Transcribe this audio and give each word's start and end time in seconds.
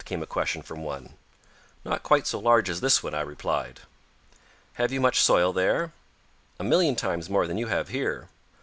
came 0.03 0.23
a 0.23 0.25
question 0.25 0.63
from 0.63 0.81
one. 0.81 1.13
"Not 1.85 2.01
quite 2.01 2.25
so 2.25 2.39
large 2.39 2.71
as 2.71 2.81
this 2.81 3.03
one," 3.03 3.13
I 3.13 3.21
replied. 3.21 3.81
"Have 4.81 4.91
you 4.91 4.99
much 4.99 5.21
soil 5.21 5.53
there?" 5.53 5.91
"A 6.59 6.63
million 6.63 6.95
times 6.95 7.29
more 7.29 7.45
than 7.45 7.59
you 7.59 7.67
have 7.67 7.89
here." 7.89 8.27